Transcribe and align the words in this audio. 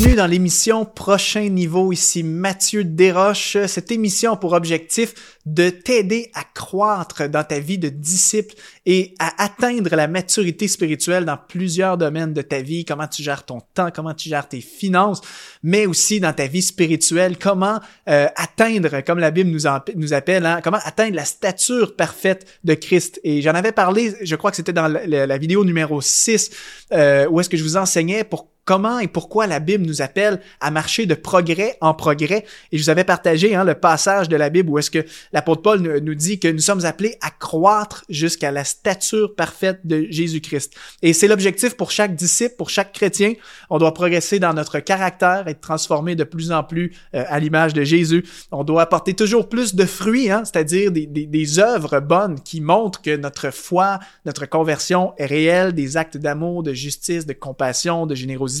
Bienvenue 0.00 0.16
dans 0.16 0.26
l'émission 0.26 0.86
Prochain 0.86 1.50
Niveau. 1.50 1.92
Ici 1.92 2.22
Mathieu 2.22 2.84
Desroches. 2.84 3.58
Cette 3.66 3.90
émission 3.90 4.32
a 4.32 4.36
pour 4.38 4.54
objectif 4.54 5.36
de 5.44 5.68
t'aider 5.68 6.30
à 6.32 6.42
croître 6.42 7.28
dans 7.28 7.44
ta 7.44 7.58
vie 7.58 7.76
de 7.76 7.90
disciple 7.90 8.54
et 8.86 9.14
à 9.18 9.44
atteindre 9.44 9.94
la 9.94 10.08
maturité 10.08 10.68
spirituelle 10.68 11.26
dans 11.26 11.36
plusieurs 11.36 11.98
domaines 11.98 12.32
de 12.32 12.40
ta 12.40 12.62
vie. 12.62 12.86
Comment 12.86 13.08
tu 13.08 13.22
gères 13.22 13.44
ton 13.44 13.60
temps, 13.74 13.90
comment 13.94 14.14
tu 14.14 14.30
gères 14.30 14.48
tes 14.48 14.62
finances, 14.62 15.20
mais 15.62 15.84
aussi 15.84 16.18
dans 16.18 16.32
ta 16.32 16.46
vie 16.46 16.62
spirituelle. 16.62 17.36
Comment 17.36 17.78
euh, 18.08 18.26
atteindre, 18.36 19.02
comme 19.02 19.18
la 19.18 19.30
Bible 19.30 19.50
nous, 19.50 19.68
nous 19.96 20.14
appelle, 20.14 20.46
hein, 20.46 20.60
comment 20.64 20.80
atteindre 20.82 21.14
la 21.14 21.26
stature 21.26 21.94
parfaite 21.94 22.46
de 22.64 22.72
Christ. 22.72 23.20
Et 23.22 23.42
j'en 23.42 23.52
avais 23.52 23.72
parlé, 23.72 24.14
je 24.22 24.36
crois 24.36 24.50
que 24.50 24.56
c'était 24.56 24.72
dans 24.72 24.88
la, 24.88 25.36
vidéo 25.36 25.62
numéro 25.62 26.00
6, 26.00 26.50
euh, 26.92 27.28
où 27.28 27.38
est-ce 27.38 27.50
que 27.50 27.58
je 27.58 27.62
vous 27.62 27.76
enseignais 27.76 28.24
pour 28.24 28.49
comment 28.70 29.00
et 29.00 29.08
pourquoi 29.08 29.48
la 29.48 29.58
Bible 29.58 29.84
nous 29.84 30.00
appelle 30.00 30.40
à 30.60 30.70
marcher 30.70 31.04
de 31.04 31.16
progrès 31.16 31.76
en 31.80 31.92
progrès. 31.92 32.44
Et 32.70 32.78
je 32.78 32.84
vous 32.84 32.90
avais 32.90 33.02
partagé 33.02 33.56
hein, 33.56 33.64
le 33.64 33.74
passage 33.74 34.28
de 34.28 34.36
la 34.36 34.48
Bible 34.48 34.70
où 34.70 34.78
est-ce 34.78 34.92
que 34.92 35.04
l'apôtre 35.32 35.62
Paul 35.62 35.80
nous 35.80 36.14
dit 36.14 36.38
que 36.38 36.46
nous 36.46 36.60
sommes 36.60 36.84
appelés 36.84 37.16
à 37.20 37.30
croître 37.32 38.04
jusqu'à 38.08 38.52
la 38.52 38.62
stature 38.62 39.34
parfaite 39.34 39.80
de 39.82 40.06
Jésus-Christ. 40.08 40.72
Et 41.02 41.12
c'est 41.14 41.26
l'objectif 41.26 41.76
pour 41.76 41.90
chaque 41.90 42.14
disciple, 42.14 42.54
pour 42.56 42.70
chaque 42.70 42.92
chrétien. 42.92 43.32
On 43.70 43.78
doit 43.78 43.92
progresser 43.92 44.38
dans 44.38 44.54
notre 44.54 44.78
caractère, 44.78 45.48
être 45.48 45.60
transformé 45.60 46.14
de 46.14 46.22
plus 46.22 46.52
en 46.52 46.62
plus 46.62 46.92
euh, 47.16 47.24
à 47.26 47.40
l'image 47.40 47.74
de 47.74 47.82
Jésus. 47.82 48.24
On 48.52 48.62
doit 48.62 48.82
apporter 48.82 49.14
toujours 49.14 49.48
plus 49.48 49.74
de 49.74 49.84
fruits, 49.84 50.30
hein, 50.30 50.44
c'est-à-dire 50.44 50.92
des, 50.92 51.58
œuvres 51.58 51.98
bonnes 51.98 52.40
qui 52.40 52.60
montrent 52.60 53.02
que 53.02 53.16
notre 53.16 53.50
foi, 53.50 53.98
notre 54.24 54.46
conversion 54.46 55.12
est 55.18 55.26
réelle, 55.26 55.72
des 55.72 55.96
actes 55.96 56.18
d'amour, 56.18 56.62
de 56.62 56.72
justice, 56.72 57.26
de 57.26 57.32
compassion, 57.32 58.06
de 58.06 58.14
générosité 58.14 58.59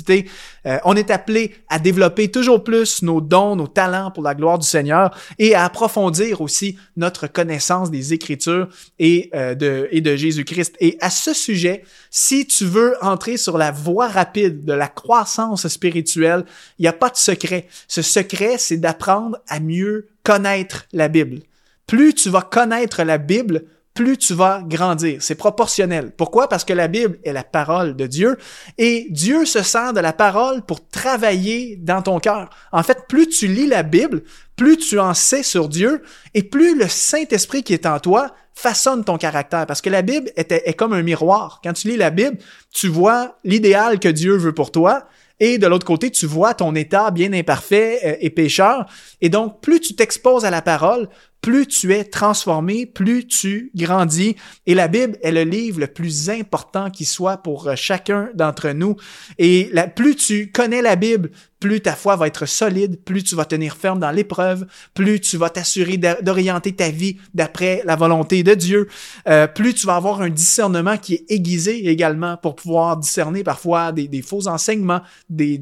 euh, 0.66 0.78
on 0.84 0.96
est 0.96 1.10
appelé 1.10 1.54
à 1.68 1.78
développer 1.78 2.30
toujours 2.30 2.62
plus 2.64 3.02
nos 3.02 3.20
dons, 3.20 3.56
nos 3.56 3.66
talents 3.66 4.10
pour 4.10 4.22
la 4.22 4.34
gloire 4.34 4.58
du 4.58 4.66
Seigneur 4.66 5.16
et 5.38 5.54
à 5.54 5.64
approfondir 5.64 6.40
aussi 6.40 6.76
notre 6.96 7.26
connaissance 7.26 7.90
des 7.90 8.12
Écritures 8.12 8.68
et, 8.98 9.30
euh, 9.34 9.54
de, 9.54 9.88
et 9.90 10.00
de 10.00 10.16
Jésus-Christ. 10.16 10.76
Et 10.80 10.96
à 11.00 11.10
ce 11.10 11.32
sujet, 11.34 11.84
si 12.10 12.46
tu 12.46 12.64
veux 12.64 12.96
entrer 13.02 13.36
sur 13.36 13.58
la 13.58 13.70
voie 13.70 14.08
rapide 14.08 14.64
de 14.64 14.72
la 14.72 14.88
croissance 14.88 15.66
spirituelle, 15.68 16.44
il 16.78 16.82
n'y 16.82 16.88
a 16.88 16.92
pas 16.92 17.10
de 17.10 17.16
secret. 17.16 17.66
Ce 17.88 18.02
secret, 18.02 18.56
c'est 18.58 18.78
d'apprendre 18.78 19.38
à 19.48 19.60
mieux 19.60 20.08
connaître 20.24 20.86
la 20.92 21.08
Bible. 21.08 21.40
Plus 21.86 22.14
tu 22.14 22.30
vas 22.30 22.42
connaître 22.42 23.02
la 23.02 23.18
Bible, 23.18 23.64
plus 24.00 24.16
tu 24.16 24.32
vas 24.32 24.62
grandir. 24.66 25.18
C'est 25.20 25.34
proportionnel. 25.34 26.10
Pourquoi? 26.16 26.48
Parce 26.48 26.64
que 26.64 26.72
la 26.72 26.88
Bible 26.88 27.18
est 27.22 27.34
la 27.34 27.44
parole 27.44 27.96
de 27.96 28.06
Dieu 28.06 28.38
et 28.78 29.06
Dieu 29.10 29.44
se 29.44 29.62
sert 29.62 29.92
de 29.92 30.00
la 30.00 30.14
parole 30.14 30.62
pour 30.62 30.88
travailler 30.88 31.76
dans 31.76 32.00
ton 32.00 32.18
cœur. 32.18 32.48
En 32.72 32.82
fait, 32.82 33.00
plus 33.10 33.28
tu 33.28 33.46
lis 33.46 33.66
la 33.66 33.82
Bible, 33.82 34.22
plus 34.56 34.78
tu 34.78 34.98
en 34.98 35.12
sais 35.12 35.42
sur 35.42 35.68
Dieu 35.68 36.00
et 36.32 36.42
plus 36.42 36.78
le 36.78 36.88
Saint-Esprit 36.88 37.62
qui 37.62 37.74
est 37.74 37.84
en 37.84 38.00
toi 38.00 38.34
façonne 38.54 39.04
ton 39.04 39.18
caractère. 39.18 39.66
Parce 39.66 39.82
que 39.82 39.90
la 39.90 40.00
Bible 40.00 40.30
est, 40.34 40.50
est 40.50 40.72
comme 40.72 40.94
un 40.94 41.02
miroir. 41.02 41.60
Quand 41.62 41.74
tu 41.74 41.88
lis 41.88 41.98
la 41.98 42.08
Bible, 42.08 42.38
tu 42.72 42.88
vois 42.88 43.36
l'idéal 43.44 44.00
que 44.00 44.08
Dieu 44.08 44.34
veut 44.34 44.54
pour 44.54 44.72
toi 44.72 45.08
et 45.40 45.56
de 45.56 45.66
l'autre 45.66 45.86
côté, 45.86 46.10
tu 46.10 46.26
vois 46.26 46.52
ton 46.52 46.74
état 46.74 47.10
bien 47.10 47.32
imparfait 47.32 47.98
euh, 48.04 48.16
et 48.20 48.28
pécheur. 48.28 48.86
Et 49.22 49.30
donc, 49.30 49.62
plus 49.62 49.80
tu 49.80 49.94
t'exposes 49.94 50.44
à 50.44 50.50
la 50.50 50.60
parole, 50.60 51.08
plus 51.40 51.66
tu 51.66 51.92
es 51.92 52.04
transformé, 52.04 52.86
plus 52.86 53.26
tu 53.26 53.70
grandis. 53.74 54.36
Et 54.66 54.74
la 54.74 54.88
Bible 54.88 55.18
est 55.22 55.32
le 55.32 55.42
livre 55.42 55.80
le 55.80 55.86
plus 55.86 56.30
important 56.30 56.90
qui 56.90 57.04
soit 57.04 57.38
pour 57.38 57.68
euh, 57.68 57.74
chacun 57.76 58.30
d'entre 58.34 58.70
nous. 58.70 58.96
Et 59.38 59.70
plus 59.96 60.16
tu 60.16 60.50
connais 60.52 60.82
la 60.82 60.96
Bible, 60.96 61.30
plus 61.60 61.82
ta 61.82 61.94
foi 61.94 62.16
va 62.16 62.26
être 62.26 62.46
solide, 62.46 63.04
plus 63.04 63.22
tu 63.22 63.34
vas 63.34 63.44
tenir 63.44 63.76
ferme 63.76 64.00
dans 64.00 64.10
l'épreuve, 64.10 64.66
plus 64.94 65.20
tu 65.20 65.36
vas 65.36 65.50
t'assurer 65.50 65.98
d'orienter 65.98 66.74
ta 66.74 66.88
vie 66.88 67.18
d'après 67.34 67.82
la 67.84 67.96
volonté 67.96 68.42
de 68.42 68.54
Dieu, 68.54 68.88
euh, 69.28 69.46
plus 69.46 69.74
tu 69.74 69.86
vas 69.86 69.96
avoir 69.96 70.22
un 70.22 70.30
discernement 70.30 70.96
qui 70.96 71.14
est 71.14 71.24
aiguisé 71.28 71.88
également 71.88 72.38
pour 72.38 72.56
pouvoir 72.56 72.96
discerner 72.96 73.44
parfois 73.44 73.92
des, 73.92 74.22
faux 74.22 74.48
enseignements, 74.48 75.02
des, 75.28 75.58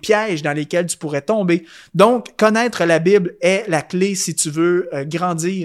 pièges 0.00 0.42
dans 0.42 0.56
lesquels 0.56 0.86
tu 0.86 0.96
pourrais 0.96 1.20
tomber. 1.20 1.64
Donc, 1.94 2.34
connaître 2.36 2.84
la 2.84 2.98
Bible 2.98 3.34
est 3.42 3.64
la 3.68 3.82
clé 3.82 4.14
si 4.14 4.34
tu 4.34 4.50
veux 4.50 4.88
euh, 4.94 5.04
grandir 5.04 5.21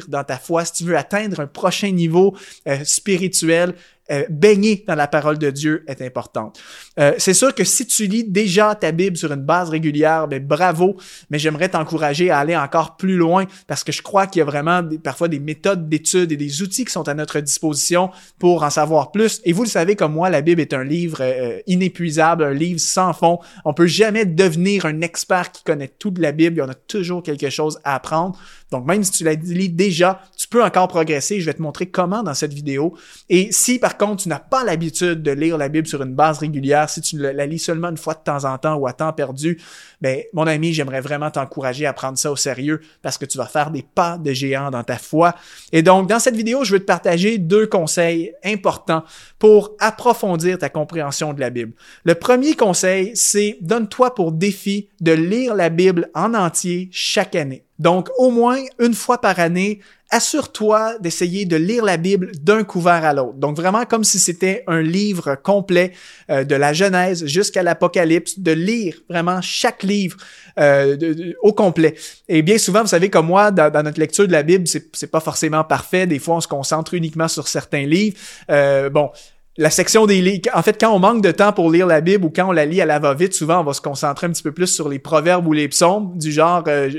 dans 0.07 0.23
ta 0.23 0.37
foi, 0.37 0.65
si 0.65 0.73
tu 0.73 0.83
veux 0.83 0.97
atteindre 0.97 1.39
un 1.39 1.47
prochain 1.47 1.91
niveau 1.91 2.35
euh, 2.67 2.79
spirituel, 2.83 3.75
euh, 4.11 4.23
baigner 4.29 4.83
dans 4.87 4.95
la 4.95 5.07
parole 5.07 5.37
de 5.37 5.49
Dieu 5.49 5.83
est 5.87 6.01
importante. 6.01 6.59
Euh, 6.99 7.13
c'est 7.17 7.33
sûr 7.33 7.53
que 7.53 7.63
si 7.63 7.85
tu 7.85 8.07
lis 8.07 8.23
déjà 8.23 8.73
ta 8.75 8.91
Bible 8.91 9.17
sur 9.17 9.31
une 9.31 9.41
base 9.41 9.69
régulière, 9.69 10.27
ben 10.27 10.45
bravo, 10.45 10.95
mais 11.29 11.39
j'aimerais 11.39 11.69
t'encourager 11.69 12.29
à 12.29 12.39
aller 12.39 12.55
encore 12.55 12.97
plus 12.97 13.17
loin 13.17 13.45
parce 13.67 13.83
que 13.83 13.91
je 13.91 14.01
crois 14.01 14.27
qu'il 14.27 14.39
y 14.39 14.41
a 14.41 14.45
vraiment 14.45 14.81
parfois 15.03 15.27
des 15.27 15.39
méthodes 15.39 15.89
d'études 15.89 16.31
et 16.31 16.37
des 16.37 16.61
outils 16.61 16.85
qui 16.85 16.91
sont 16.91 17.07
à 17.07 17.13
notre 17.13 17.39
disposition 17.39 18.09
pour 18.39 18.63
en 18.63 18.69
savoir 18.69 19.11
plus. 19.11 19.41
Et 19.43 19.53
vous 19.53 19.63
le 19.63 19.69
savez 19.69 19.95
comme 19.95 20.13
moi, 20.13 20.29
la 20.29 20.41
Bible 20.41 20.61
est 20.61 20.73
un 20.73 20.83
livre 20.83 21.19
euh, 21.21 21.59
inépuisable, 21.67 22.43
un 22.43 22.53
livre 22.53 22.79
sans 22.79 23.13
fond. 23.13 23.39
On 23.65 23.73
peut 23.73 23.87
jamais 23.87 24.25
devenir 24.25 24.85
un 24.85 25.01
expert 25.01 25.51
qui 25.51 25.63
connaît 25.63 25.87
tout 25.87 26.13
la 26.17 26.31
Bible. 26.31 26.55
Il 26.57 26.59
y 26.59 26.63
en 26.63 26.69
a 26.69 26.75
toujours 26.75 27.23
quelque 27.23 27.49
chose 27.49 27.79
à 27.83 27.95
apprendre. 27.95 28.37
Donc 28.71 28.85
même 28.85 29.03
si 29.03 29.11
tu 29.11 29.23
la 29.23 29.33
lis 29.33 29.69
déjà, 29.69 30.21
tu 30.37 30.47
peux 30.47 30.63
encore 30.63 30.87
progresser. 30.87 31.39
Je 31.39 31.45
vais 31.45 31.53
te 31.53 31.61
montrer 31.61 31.87
comment 31.87 32.23
dans 32.23 32.33
cette 32.33 32.53
vidéo. 32.53 32.95
Et 33.29 33.51
si 33.51 33.79
par 33.79 33.96
contre 33.97 34.23
tu 34.23 34.29
n'as 34.29 34.39
pas 34.39 34.63
l'habitude 34.63 35.21
de 35.21 35.31
lire 35.31 35.57
la 35.57 35.69
Bible 35.69 35.87
sur 35.87 36.01
une 36.01 36.13
base 36.13 36.39
régulière, 36.39 36.89
si 36.89 37.01
tu 37.01 37.17
la 37.17 37.45
lis 37.45 37.59
seulement 37.59 37.89
une 37.89 37.97
fois 37.97 38.13
de 38.13 38.19
temps 38.23 38.45
en 38.45 38.57
temps 38.57 38.75
ou 38.75 38.87
à 38.87 38.93
temps 38.93 39.13
perdu, 39.13 39.59
ben 40.01 40.21
mon 40.33 40.47
ami, 40.47 40.73
j'aimerais 40.73 41.01
vraiment 41.01 41.31
t'encourager 41.31 41.85
à 41.85 41.93
prendre 41.93 42.17
ça 42.17 42.31
au 42.31 42.35
sérieux 42.35 42.81
parce 43.01 43.17
que 43.17 43.25
tu 43.25 43.37
vas 43.37 43.45
faire 43.45 43.71
des 43.71 43.83
pas 43.83 44.17
de 44.17 44.31
géant 44.31 44.71
dans 44.71 44.83
ta 44.83 44.97
foi. 44.97 45.35
Et 45.71 45.81
donc 45.81 46.07
dans 46.07 46.19
cette 46.19 46.35
vidéo, 46.35 46.63
je 46.63 46.73
veux 46.73 46.79
te 46.79 46.85
partager 46.85 47.37
deux 47.37 47.67
conseils 47.67 48.33
importants 48.43 49.03
pour 49.39 49.75
approfondir 49.79 50.57
ta 50.57 50.69
compréhension 50.69 51.33
de 51.33 51.39
la 51.39 51.49
Bible. 51.49 51.73
Le 52.03 52.15
premier 52.15 52.55
conseil, 52.55 53.11
c'est 53.15 53.57
donne-toi 53.61 54.15
pour 54.15 54.31
défi 54.31 54.89
de 55.01 55.11
lire 55.11 55.55
la 55.55 55.69
Bible 55.69 56.09
en 56.13 56.33
entier 56.33 56.89
chaque 56.91 57.35
année. 57.35 57.66
Donc, 57.79 58.09
au 58.17 58.31
moins 58.31 58.57
une 58.79 58.93
fois 58.93 59.19
par 59.19 59.39
année, 59.39 59.79
assure-toi 60.09 60.97
d'essayer 60.99 61.45
de 61.45 61.55
lire 61.57 61.83
la 61.83 61.97
Bible 61.97 62.31
d'un 62.41 62.63
couvert 62.63 63.03
à 63.03 63.13
l'autre. 63.13 63.33
Donc, 63.33 63.57
vraiment 63.57 63.85
comme 63.85 64.03
si 64.03 64.19
c'était 64.19 64.63
un 64.67 64.81
livre 64.81 65.35
complet 65.35 65.91
euh, 66.29 66.43
de 66.43 66.55
la 66.55 66.73
Genèse 66.73 67.25
jusqu'à 67.25 67.63
l'Apocalypse, 67.63 68.39
de 68.39 68.51
lire 68.51 68.95
vraiment 69.09 69.41
chaque 69.41 69.83
livre 69.83 70.17
euh, 70.59 71.33
au 71.41 71.53
complet. 71.53 71.95
Et 72.29 72.41
bien 72.41 72.57
souvent, 72.57 72.81
vous 72.81 72.87
savez, 72.87 73.09
comme 73.09 73.27
moi, 73.27 73.51
dans, 73.51 73.83
notre 73.83 73.99
lecture 73.99 74.27
de 74.27 74.31
la 74.31 74.43
Bible, 74.43 74.67
c'est 74.67 75.11
pas 75.11 75.19
forcément 75.19 75.63
parfait. 75.63 76.07
Des 76.07 76.19
fois, 76.19 76.35
on 76.35 76.41
se 76.41 76.47
concentre 76.47 76.93
uniquement 76.93 77.27
sur 77.27 77.47
certains 77.47 77.85
livres. 77.85 78.17
Euh, 78.49 78.89
bon, 78.89 79.11
la 79.57 79.71
section 79.71 80.05
des 80.05 80.21
livres. 80.21 80.49
En 80.53 80.61
fait, 80.61 80.79
quand 80.79 80.93
on 80.93 80.99
manque 80.99 81.23
de 81.23 81.31
temps 81.31 81.51
pour 81.51 81.71
lire 81.71 81.87
la 81.87 81.99
Bible 81.99 82.25
ou 82.25 82.29
quand 82.29 82.49
on 82.49 82.51
la 82.51 82.65
lit 82.65 82.79
à 82.79 82.85
la 82.85 82.99
va-vite, 82.99 83.33
souvent 83.33 83.61
on 83.61 83.63
va 83.63 83.73
se 83.73 83.81
concentrer 83.81 84.27
un 84.27 84.29
petit 84.29 84.43
peu 84.43 84.51
plus 84.51 84.67
sur 84.67 84.87
les 84.87 84.99
proverbes 84.99 85.47
ou 85.47 85.53
les 85.53 85.67
psaumes, 85.67 86.15
du 86.15 86.31
genre 86.31 86.63
euh, 86.67 86.89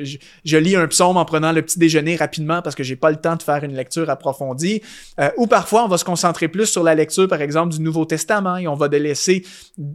je, 0.45 0.57
lis 0.57 0.75
un 0.75 0.89
psaume 0.89 1.17
en 1.17 1.25
prenant 1.25 1.53
le 1.53 1.63
petit 1.63 1.79
déjeuner 1.79 2.17
rapidement 2.17 2.61
parce 2.61 2.75
que 2.75 2.83
j'ai 2.83 2.97
pas 2.97 3.11
le 3.11 3.17
temps 3.17 3.37
de 3.37 3.43
faire 3.43 3.63
une 3.63 3.75
lecture 3.75 4.11
approfondie. 4.11 4.83
Euh, 5.21 5.31
ou 5.37 5.47
parfois 5.47 5.85
on 5.85 5.89
va 5.89 5.99
se 5.99 6.05
concentrer 6.05 6.49
plus 6.49 6.67
sur 6.67 6.83
la 6.83 6.97
lecture, 6.97 7.29
par 7.29 7.41
exemple, 7.43 7.75
du 7.75 7.81
Nouveau 7.81 8.05
Testament 8.05 8.57
et 8.57 8.67
on 8.67 8.75
va 8.75 8.89
délaisser 8.89 9.45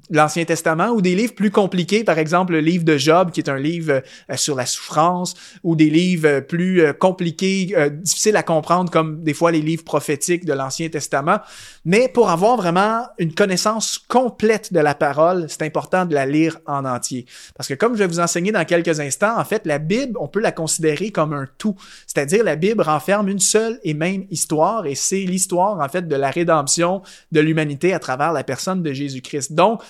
l'Ancien 0.09 0.45
Testament 0.45 0.89
ou 0.89 1.01
des 1.01 1.15
livres 1.15 1.35
plus 1.35 1.51
compliqués, 1.51 2.05
par 2.05 2.17
exemple 2.17 2.53
le 2.53 2.61
livre 2.61 2.85
de 2.85 2.97
Job 2.97 3.31
qui 3.31 3.41
est 3.41 3.49
un 3.49 3.59
livre 3.59 3.91
euh, 3.91 4.35
sur 4.37 4.55
la 4.55 4.65
souffrance 4.65 5.33
ou 5.63 5.75
des 5.75 5.89
livres 5.89 6.39
plus 6.39 6.81
compliqués, 6.99 7.75
difficiles 7.91 8.35
à 8.37 8.43
comprendre 8.43 8.89
comme 8.89 9.21
des 9.23 9.33
fois 9.33 9.51
les 9.51 9.61
livres 9.61 9.83
prophétiques 9.83 10.45
de 10.45 10.53
l'Ancien 10.53 10.87
Testament. 10.87 11.39
Mais 11.85 12.07
pour 12.07 12.29
avoir 12.29 12.52
vraiment 12.55 13.05
une 13.17 13.33
connaissance 13.33 13.97
complète 13.97 14.73
de 14.73 14.79
la 14.79 14.95
parole, 14.95 15.45
c'est 15.49 15.63
important 15.63 16.05
de 16.05 16.13
la 16.13 16.25
lire 16.25 16.59
en 16.65 16.85
entier. 16.85 17.25
Parce 17.55 17.67
que 17.67 17.73
comme 17.73 17.93
je 17.93 17.99
vais 17.99 18.07
vous 18.07 18.19
enseigner 18.19 18.51
dans 18.51 18.65
quelques 18.65 18.99
instants, 18.99 19.37
en 19.37 19.45
fait, 19.45 19.65
la 19.65 19.79
Bible, 19.79 20.17
on 20.19 20.27
peut 20.27 20.39
la 20.39 20.51
considérer 20.51 21.11
comme 21.11 21.33
un 21.33 21.47
tout. 21.57 21.75
C'est-à-dire, 22.07 22.43
la 22.43 22.55
Bible 22.55 22.81
renferme 22.81 23.29
une 23.29 23.39
seule 23.39 23.79
et 23.83 23.93
même 23.93 24.25
histoire 24.29 24.85
et 24.85 24.95
c'est 24.95 25.21
l'histoire, 25.21 25.79
en 25.79 25.89
fait, 25.89 26.07
de 26.07 26.15
la 26.15 26.29
rédemption 26.29 27.01
de 27.31 27.39
l'humanité 27.39 27.93
à 27.93 27.99
travers 27.99 28.33
la 28.33 28.43
personne 28.43 28.83
de 28.83 28.93
Jésus-Christ. 28.93 29.53
Donc, 29.53 29.81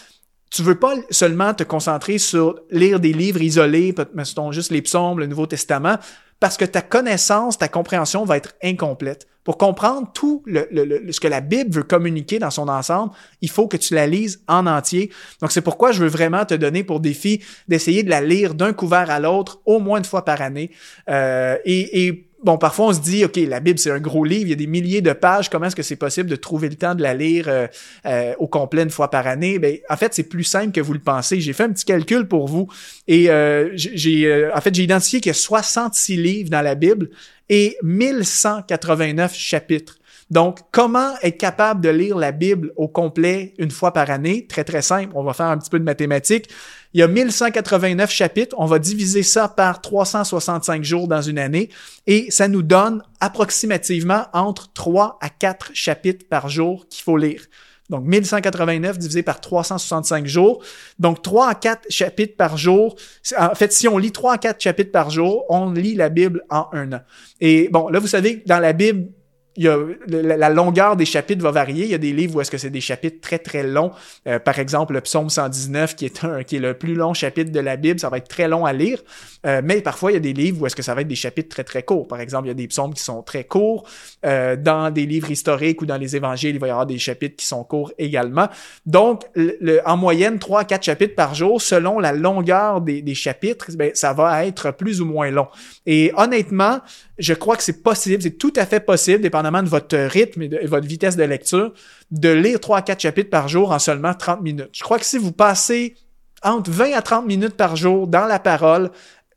tu 0.54 0.62
veux 0.62 0.78
pas 0.78 0.94
seulement 1.10 1.54
te 1.54 1.64
concentrer 1.64 2.20
sur 2.20 2.60
lire 2.70 3.00
des 3.00 3.12
livres 3.12 3.42
isolés, 3.42 3.96
mettons 4.14 4.52
juste 4.52 4.72
les 4.72 4.84
psaumes, 4.84 5.20
le 5.20 5.26
Nouveau 5.26 5.48
Testament, 5.48 5.98
parce 6.44 6.58
que 6.58 6.66
ta 6.66 6.82
connaissance, 6.82 7.58
ta 7.58 7.70
compréhension 7.70 8.26
va 8.26 8.36
être 8.36 8.54
incomplète. 8.62 9.30
Pour 9.46 9.58
comprendre 9.58 10.12
tout 10.14 10.44
le, 10.46 11.10
ce 11.10 11.22
que 11.22 11.30
la 11.30 11.40
Bible 11.40 11.74
veut 11.74 11.84
communiquer 11.84 12.38
dans 12.38 12.52
son 12.52 12.68
ensemble, 12.68 13.14
il 13.40 13.50
faut 13.50 13.70
que 13.70 13.78
tu 13.78 13.94
la 13.94 14.08
lises 14.08 14.44
en 14.50 14.68
entier. 14.68 15.10
Donc 15.40 15.54
c'est 15.54 15.62
pourquoi 15.62 15.94
je 15.94 16.02
veux 16.02 16.10
vraiment 16.10 16.44
te 16.44 16.54
donner 16.54 16.84
pour 16.84 17.00
défi 17.00 17.42
d'essayer 17.70 18.04
de 18.04 18.10
la 18.10 18.20
lire 18.20 18.56
d'un 18.56 18.74
couvert 18.74 19.10
à 19.10 19.22
l'autre 19.22 19.62
au 19.66 19.80
moins 19.80 20.00
une 20.00 20.04
fois 20.04 20.26
par 20.26 20.42
année. 20.42 20.70
Euh, 21.10 21.58
et, 21.64 22.08
et 22.08 22.28
bon, 22.44 22.58
parfois 22.58 22.88
on 22.88 22.94
se 22.94 23.00
dit, 23.00 23.26
OK, 23.26 23.38
la 23.38 23.60
Bible, 23.60 23.80
c'est 23.80 23.92
un 23.92 24.00
gros 24.00 24.24
livre, 24.24 24.44
il 24.44 24.50
y 24.50 24.54
a 24.54 24.56
des 24.56 24.68
milliers 24.68 25.02
de 25.02 25.14
pages, 25.14 25.50
comment 25.50 25.66
est-ce 25.66 25.76
que 25.76 25.84
c'est 25.84 25.96
possible 25.96 26.30
de 26.30 26.36
trouver 26.36 26.70
le 26.70 26.76
temps 26.76 26.96
de 26.96 27.02
la 27.02 27.14
lire 27.14 27.46
euh, 27.48 27.68
euh, 28.06 28.34
au 28.40 28.48
complet 28.48 28.84
une 28.84 28.90
fois 28.90 29.10
par 29.10 29.28
année? 29.28 29.60
Ben, 29.60 29.78
en 29.90 29.98
fait, 29.98 30.14
c'est 30.14 30.24
plus 30.24 30.44
simple 30.44 30.72
que 30.72 30.82
vous 30.82 30.94
le 30.94 31.00
pensez. 31.00 31.40
J'ai 31.42 31.54
fait 31.54 31.64
un 31.64 31.72
petit 31.72 31.86
calcul 31.86 32.28
pour 32.28 32.48
vous 32.48 32.68
et 33.08 33.30
euh, 33.30 33.70
j'ai, 33.76 34.52
en 34.54 34.62
fait, 34.62 34.76
j'ai 34.76 34.84
identifié 34.84 35.20
qu'il 35.20 35.30
y 35.30 35.32
a 35.32 35.34
66 35.34 36.18
livres 36.18 36.50
dans 36.50 36.62
la 36.62 36.76
Bible 36.76 37.10
et 37.50 37.78
1189 37.84 39.34
chapitres. 39.36 39.98
Donc, 40.30 40.60
comment 40.72 41.14
être 41.22 41.38
capable 41.38 41.82
de 41.82 41.90
lire 41.90 42.18
la 42.18 42.32
Bible 42.32 42.72
au 42.76 42.88
complet 42.88 43.54
une 43.58 43.72
fois 43.72 43.94
par 43.94 44.10
année? 44.10 44.48
Très, 44.48 44.64
très 44.64 44.82
simple. 44.82 45.12
On 45.16 45.24
va 45.24 45.34
faire 45.34 45.48
un 45.48 45.58
petit 45.58 45.70
peu 45.70 45.80
de 45.80 45.84
mathématiques. 45.84 46.50
Il 46.94 47.00
y 47.00 47.04
a 47.04 47.08
1189 47.08 48.10
chapitres. 48.10 48.56
On 48.58 48.66
va 48.66 48.80
diviser 48.80 49.24
ça 49.24 49.48
par 49.48 49.82
365 49.82 50.84
jours 50.84 51.08
dans 51.08 51.22
une 51.22 51.40
année 51.40 51.70
et 52.08 52.32
ça 52.32 52.48
nous 52.48 52.64
donne 52.64 53.04
approximativement 53.20 54.26
entre 54.34 54.72
3 54.74 55.18
à 55.22 55.30
4 55.30 55.72
chapitres 55.74 56.26
par 56.30 56.50
jour 56.50 56.88
qu'il 56.90 57.04
faut 57.04 57.18
lire. 57.18 57.42
Donc, 57.90 58.06
1189 58.06 58.98
divisé 58.98 59.24
par 59.24 59.42
365 59.42 60.26
jours. 60.26 60.64
Donc, 61.00 61.22
3 61.22 61.50
à 61.50 61.56
4 61.56 61.82
chapitres 61.90 62.38
par 62.38 62.58
jour. 62.58 62.96
En 63.38 63.56
fait, 63.56 63.74
si 63.74 63.88
on 63.88 63.98
lit 63.98 64.12
3 64.12 64.34
à 64.34 64.38
4 64.38 64.62
chapitres 64.62 64.92
par 64.92 65.10
jour, 65.10 65.46
on 65.50 65.72
lit 65.72 65.96
la 65.96 66.10
Bible 66.10 66.44
en 66.50 66.68
un 66.72 66.94
an. 66.94 67.02
Et 67.42 67.70
bon, 67.72 67.90
là, 67.90 68.00
vous 68.00 68.08
savez, 68.08 68.42
dans 68.46 68.60
la 68.60 68.74
Bible, 68.74 69.10
il 69.56 69.64
y 69.66 69.68
a, 69.68 69.78
la, 70.08 70.50
longueur 70.50 70.96
des 70.96 71.06
chapitres 71.06 71.44
va 71.44 71.52
varier. 71.52 71.86
Il 71.86 71.92
y 71.92 71.94
a 71.94 72.00
des 72.00 72.14
livres 72.14 72.36
où 72.36 72.42
est-ce 72.42 72.50
que 72.50 72.58
c'est 72.58 72.70
des 72.70 72.82
chapitres 72.82 73.22
très 73.22 73.40
très 73.40 73.64
longs. 73.64 73.92
Euh, 74.28 74.40
par 74.40 74.58
exemple, 74.60 74.94
le 74.94 75.02
psaume 75.02 75.30
119 75.30 75.96
qui 75.96 76.06
est 76.06 76.24
un 76.24 76.44
qui 76.44 76.56
est 76.56 76.60
le 76.60 76.74
plus 76.74 76.96
long 76.96 77.14
chapitre 77.14 77.52
de 77.52 77.60
la 77.60 77.76
Bible, 77.76 78.00
ça 78.00 78.10
va 78.10 78.18
être 78.18 78.28
très 78.28 78.48
long 78.48 78.66
à 78.66 78.74
lire. 78.74 79.00
Euh, 79.46 79.62
mais 79.64 79.82
parfois 79.82 80.12
il 80.12 80.16
y 80.16 80.18
a 80.18 80.22
des 80.22 80.34
livres 80.34 80.62
où 80.62 80.66
est-ce 80.66 80.76
que 80.76 80.82
ça 80.82 80.96
va 80.96 81.02
être 81.02 81.08
des 81.08 81.16
chapitres 81.16 81.50
très 81.50 81.64
très 81.64 81.84
courts. 81.84 82.08
Par 82.08 82.20
exemple, 82.20 82.48
il 82.48 82.50
y 82.50 82.52
a 82.52 82.56
des 82.56 82.68
psaumes 82.68 82.94
qui 82.94 83.04
sont 83.04 83.22
très 83.22 83.44
courts. 83.44 83.88
Euh, 84.26 84.56
dans 84.56 84.90
des 84.92 85.06
livres 85.06 85.30
historiques 85.30 85.82
ou 85.82 85.86
dans 85.86 85.98
les 85.98 86.16
évangiles, 86.16 86.56
il 86.56 86.60
va 86.60 86.68
y 86.68 86.72
avoir 86.72 86.86
des 86.86 86.98
chapitres 86.98 87.36
qui 87.36 87.46
sont 87.46 87.64
courts 87.64 87.92
également. 87.98 88.48
Donc, 88.86 89.24
le, 89.36 89.82
en 89.86 89.98
moyenne, 89.98 90.40
3 90.40 90.62
à 90.62 90.66
4 90.66 90.84
chapitres 90.84 91.16
par 91.16 91.36
jour, 91.36 91.62
selon 91.62 92.00
la 92.00 92.14
longueur 92.14 92.82
des, 92.82 93.02
des 93.02 93.16
chapitres, 93.16 93.68
ben, 93.76 93.92
ça 93.94 94.14
va 94.14 94.46
être 94.46 94.72
plus 94.72 95.02
ou 95.02 95.06
moins 95.06 95.30
long. 95.30 95.48
Et 95.86 96.12
honnêtement, 96.16 96.80
je 97.18 97.34
crois 97.34 97.56
que 97.56 97.64
c'est 97.64 97.84
possible, 97.84 98.24
c'est 98.24 98.38
tout 98.38 98.54
à 98.56 98.66
fait 98.66 98.80
possible, 98.80 99.22
dépendamment 99.22 99.62
de 99.62 99.70
votre 99.70 99.96
rythme 99.98 100.42
et 100.44 100.48
de, 100.48 100.60
votre 100.68 100.88
vitesse 100.88 101.16
de 101.16 101.24
lecture, 101.24 101.74
de 102.12 102.30
lire 102.30 102.60
3 102.60 102.80
à 102.80 102.82
4 102.82 103.00
chapitres 103.00 103.30
par 103.30 103.48
jour 103.48 103.72
en 103.72 103.80
seulement 103.80 104.14
30 104.14 104.42
minutes. 104.42 104.70
Je 104.72 104.84
crois 104.84 104.98
que 104.98 105.06
si 105.06 105.18
vous 105.18 105.32
passez 105.32 105.96
entre 106.42 106.72
20 106.72 106.94
à 106.94 107.02
30 107.02 107.26
minutes 107.26 107.56
par 107.56 107.76
jour 107.76 108.08
dans 108.08 108.26
la 108.26 108.40
parole, 108.40 108.92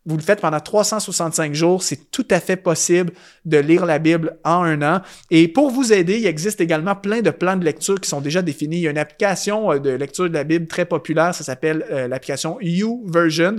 vous 0.07 0.17
le 0.17 0.23
faites 0.23 0.41
pendant 0.41 0.61
365 0.61 1.53
jours, 1.53 1.83
c'est 1.83 2.11
tout 2.13 2.27
à 2.31 2.39
fait 2.39 2.57
possible 2.57 3.13
de 3.45 3.59
lire 3.59 3.85
la 3.85 3.99
Bible 3.99 4.39
en 4.45 4.63
un 4.63 4.81
an. 4.83 5.03
Et 5.33 5.49
pour 5.49 5.71
vous 5.71 5.93
aider, 5.93 6.19
il 6.19 6.27
existe 6.27 6.61
également 6.61 6.95
plein 6.95 7.23
de 7.23 7.31
plans 7.31 7.57
de 7.57 7.65
lecture 7.65 8.01
qui 8.01 8.09
sont 8.09 8.21
déjà 8.21 8.41
définis. 8.41 8.77
Il 8.77 8.83
y 8.83 8.89
a 8.89 8.93
une 8.93 8.99
application 8.99 9.73
euh, 9.73 9.79
de 9.81 9.91
lecture 9.91 10.29
de 10.29 10.35
la 10.35 10.45
Bible 10.45 10.69
très 10.69 10.85
populaire, 10.85 11.35
ça 11.35 11.43
s'appelle 11.43 11.85
euh, 11.91 12.07
l'application 12.07 12.59
YouVersion. 12.61 13.57